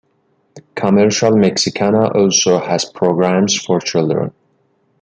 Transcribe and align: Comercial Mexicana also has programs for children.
Comercial 0.73 1.35
Mexicana 1.37 2.07
also 2.07 2.57
has 2.57 2.85
programs 2.85 3.55
for 3.55 3.79
children. 3.79 4.33